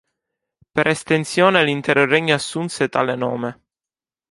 [0.71, 3.61] Per estensione l'intero regno assunse tale nome.